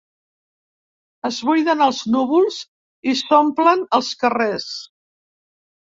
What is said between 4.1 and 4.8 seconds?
carrers.